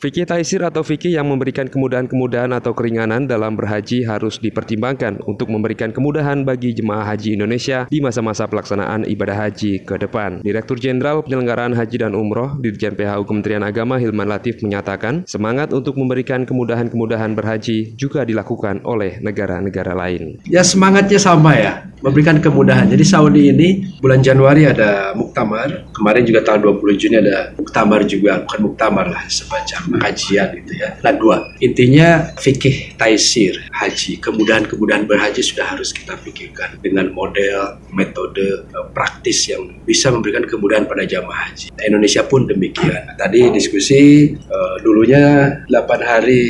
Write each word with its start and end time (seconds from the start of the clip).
Fikih 0.00 0.24
taisir 0.24 0.64
atau 0.64 0.80
fikih 0.80 1.12
yang 1.12 1.28
memberikan 1.28 1.68
kemudahan-kemudahan 1.68 2.56
atau 2.56 2.72
keringanan 2.72 3.28
dalam 3.28 3.52
berhaji 3.52 4.08
harus 4.08 4.40
dipertimbangkan 4.40 5.20
untuk 5.28 5.52
memberikan 5.52 5.92
kemudahan 5.92 6.40
bagi 6.40 6.72
jemaah 6.72 7.04
haji 7.04 7.36
Indonesia 7.36 7.84
di 7.84 8.00
masa-masa 8.00 8.48
pelaksanaan 8.48 9.04
ibadah 9.04 9.36
haji 9.36 9.84
ke 9.84 10.00
depan. 10.00 10.40
Direktur 10.40 10.80
Jenderal 10.80 11.20
Penyelenggaraan 11.20 11.76
Haji 11.76 12.00
dan 12.00 12.16
Umroh 12.16 12.56
Dirjen 12.64 12.96
PHU 12.96 13.28
Kementerian 13.28 13.60
Agama 13.60 14.00
Hilman 14.00 14.24
Latif 14.24 14.64
menyatakan 14.64 15.28
semangat 15.28 15.76
untuk 15.76 16.00
memberikan 16.00 16.48
kemudahan-kemudahan 16.48 17.36
berhaji 17.36 17.92
juga 18.00 18.24
dilakukan 18.24 18.80
oleh 18.88 19.20
negara-negara 19.20 19.92
lain. 19.92 20.40
Ya 20.48 20.64
semangatnya 20.64 21.20
sama 21.20 21.60
ya, 21.60 21.89
memberikan 22.00 22.40
kemudahan. 22.40 22.88
Jadi 22.88 23.04
Saudi 23.04 23.42
ini 23.52 23.68
bulan 24.00 24.24
Januari 24.24 24.68
ada 24.68 25.12
muktamar, 25.12 25.92
kemarin 25.92 26.24
juga 26.24 26.40
tanggal 26.44 26.76
20 26.76 27.00
Juni 27.00 27.16
ada 27.20 27.52
muktamar 27.56 28.04
juga, 28.08 28.44
bukan 28.44 28.60
muktamar 28.72 29.06
lah, 29.08 29.22
semacam 29.28 30.00
kajian 30.00 30.48
gitu 30.64 30.72
ya. 30.80 30.96
Nah 31.04 31.12
dua, 31.14 31.36
intinya 31.60 32.32
fikih 32.40 32.96
taisir 32.96 33.60
haji, 33.70 34.20
kemudahan-kemudahan 34.20 35.04
berhaji 35.04 35.40
sudah 35.44 35.76
harus 35.76 35.92
kita 35.92 36.16
pikirkan 36.20 36.80
dengan 36.80 37.12
model, 37.12 37.80
metode 37.92 38.64
uh, 38.72 38.88
praktis 38.92 39.48
yang 39.48 39.76
bisa 39.84 40.08
memberikan 40.12 40.44
kemudahan 40.44 40.88
pada 40.88 41.04
jamaah 41.04 41.52
haji. 41.52 41.72
Nah, 41.76 41.84
Indonesia 41.88 42.24
pun 42.24 42.48
demikian. 42.48 43.16
Tadi 43.16 43.52
diskusi 43.52 44.32
uh, 44.36 44.76
dulunya 44.80 45.56
8 45.68 46.00
hari 46.00 46.44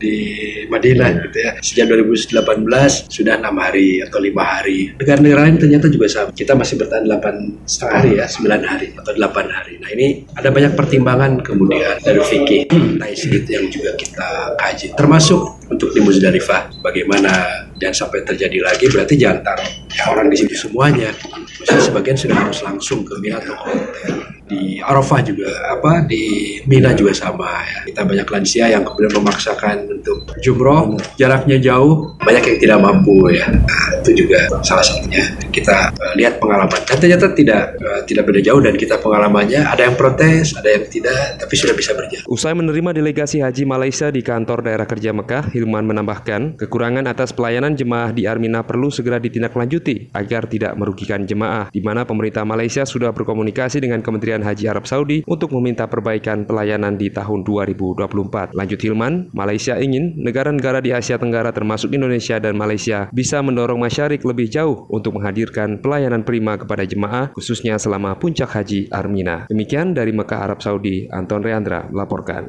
di 0.00 0.16
Madinah 0.66 1.08
gitu 1.28 1.38
ya. 1.38 1.52
Sejak 1.60 1.86
2018 1.92 3.10
sudah 3.10 3.34
enam 3.38 3.56
hari 3.60 4.00
atau 4.02 4.18
lima 4.18 4.42
hari. 4.42 4.59
Negara-negara 5.00 5.48
lain 5.48 5.56
ternyata 5.56 5.86
juga 5.88 6.06
sama. 6.10 6.30
Kita 6.36 6.52
masih 6.52 6.76
bertahan 6.76 7.08
8 7.08 7.64
setengah 7.64 7.94
hari 7.96 8.10
ya, 8.20 8.26
9 8.28 8.62
hari 8.62 8.86
atau 8.94 9.12
8 9.16 9.48
hari. 9.48 9.74
Nah 9.80 9.90
ini 9.96 10.28
ada 10.36 10.48
banyak 10.52 10.72
pertimbangan 10.76 11.40
kemudian 11.40 11.96
dari 12.04 12.20
fikih 12.20 12.50
fikih 12.50 12.98
taisir 12.98 13.42
yang 13.46 13.66
juga 13.70 13.94
kita 13.96 14.54
kaji. 14.58 14.86
Termasuk 14.98 15.40
untuk 15.70 15.94
di 15.94 16.00
Muzdalifah 16.02 16.82
bagaimana 16.82 17.30
dan 17.78 17.94
sampai 17.94 18.26
terjadi 18.26 18.60
lagi 18.60 18.90
berarti 18.90 19.14
jangan 19.16 19.40
taruh 19.44 19.70
orang 20.10 20.28
di 20.28 20.36
situ 20.36 20.54
semuanya. 20.56 21.14
Maksudnya 21.60 21.82
sebagian 21.82 22.16
sudah 22.18 22.36
harus 22.36 22.58
langsung 22.64 23.06
ke 23.06 23.14
Mina 23.22 23.38
atau 23.38 23.54
hotel 23.56 24.39
di 24.50 24.82
Arafah 24.82 25.22
juga 25.22 25.46
apa 25.70 26.02
di 26.02 26.58
Mina 26.66 26.90
juga 26.92 27.14
sama 27.14 27.62
ya. 27.62 27.86
Kita 27.86 28.02
banyak 28.02 28.26
lansia 28.26 28.66
yang 28.66 28.82
kemudian 28.82 29.14
memaksakan 29.22 29.86
untuk 29.86 30.26
jumroh. 30.42 30.98
Jaraknya 31.14 31.62
jauh 31.62 32.18
banyak 32.18 32.42
yang 32.42 32.58
tidak 32.58 32.78
mampu 32.82 33.30
ya. 33.30 33.46
Nah, 33.46 33.86
itu 34.02 34.26
juga 34.26 34.50
salah 34.66 34.82
satunya. 34.82 35.22
Kita 35.54 35.94
uh, 35.94 36.12
lihat 36.18 36.42
pengalaman. 36.42 36.82
Dan 36.82 36.98
ternyata 36.98 37.30
tidak 37.30 37.78
uh, 37.78 38.02
tidak 38.04 38.26
beda 38.26 38.40
jauh 38.42 38.58
dan 38.58 38.74
kita 38.74 38.98
pengalamannya 38.98 39.62
ada 39.62 39.86
yang 39.86 39.94
protes 39.94 40.58
ada 40.58 40.66
yang 40.66 40.84
tidak 40.90 41.38
tapi 41.38 41.54
sudah 41.54 41.74
bisa 41.78 41.94
berjalan. 41.94 42.26
Usai 42.26 42.52
menerima 42.52 42.90
delegasi 42.90 43.38
haji 43.40 43.62
Malaysia 43.62 44.10
di 44.10 44.20
kantor 44.26 44.66
daerah 44.66 44.86
kerja 44.88 45.14
Mekah 45.14 45.54
Hilman 45.54 45.86
menambahkan 45.86 46.58
kekurangan 46.58 47.06
atas 47.06 47.30
pelayanan 47.30 47.78
jemaah 47.78 48.10
di 48.10 48.26
Armina 48.26 48.66
perlu 48.66 48.90
segera 48.90 49.22
ditindaklanjuti 49.22 50.10
agar 50.16 50.50
tidak 50.50 50.74
merugikan 50.74 51.22
jemaah 51.22 51.70
di 51.70 51.78
mana 51.78 52.02
pemerintah 52.02 52.42
Malaysia 52.42 52.82
sudah 52.82 53.14
berkomunikasi 53.14 53.78
dengan 53.78 54.00
Kementerian 54.00 54.39
Kementerian 54.40 54.56
Haji 54.56 54.64
Arab 54.72 54.84
Saudi 54.88 55.18
untuk 55.28 55.52
meminta 55.52 55.84
perbaikan 55.84 56.48
pelayanan 56.48 56.96
di 56.96 57.12
tahun 57.12 57.44
2024. 57.44 58.56
Lanjut 58.56 58.80
Hilman, 58.80 59.28
Malaysia 59.36 59.76
ingin 59.76 60.16
negara-negara 60.16 60.80
di 60.80 60.96
Asia 60.96 61.20
Tenggara 61.20 61.52
termasuk 61.52 61.92
Indonesia 61.92 62.40
dan 62.40 62.56
Malaysia 62.56 63.12
bisa 63.12 63.44
mendorong 63.44 63.76
masyarakat 63.76 64.24
lebih 64.24 64.48
jauh 64.48 64.88
untuk 64.88 65.20
menghadirkan 65.20 65.76
pelayanan 65.84 66.24
prima 66.24 66.56
kepada 66.56 66.88
jemaah 66.88 67.28
khususnya 67.36 67.76
selama 67.76 68.16
puncak 68.16 68.48
haji 68.48 68.88
Armina. 68.88 69.44
Demikian 69.52 69.92
dari 69.92 70.16
Mekah 70.16 70.40
Arab 70.40 70.64
Saudi, 70.64 71.04
Anton 71.12 71.44
Reandra 71.44 71.84
melaporkan. 71.92 72.48